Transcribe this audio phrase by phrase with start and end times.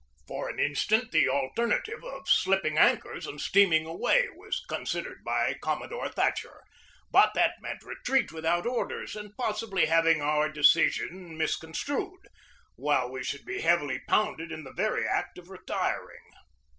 [0.27, 5.53] For an instant the alternative of slipping an chors and steaming away was considered by
[5.61, 6.63] Com modore Thatcher,
[7.11, 12.29] but that meant retreat without orders and possibly having our decision misconstrued,
[12.77, 16.31] while we should be heavily pounded in the very act of retiring.